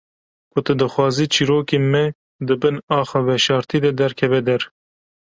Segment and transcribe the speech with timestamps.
[0.51, 2.05] Ku tu dixwazî çîrokên me
[2.45, 4.61] di bin axa veşartî de derkeve der.